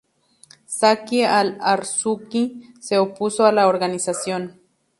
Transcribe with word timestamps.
Zaki 0.75 1.19
Al-Arsuzi 1.33 2.43
se 2.79 2.97
opuso 2.97 3.45
a 3.45 3.51
la 3.51 3.67
organización. 3.67 4.59